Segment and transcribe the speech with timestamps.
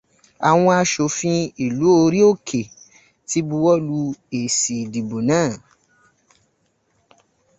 [0.49, 2.61] Àwọn aṣòfin ìlú orí òkè
[3.29, 3.97] ti buwọ́lu
[4.39, 5.51] èsì ìdìbò náà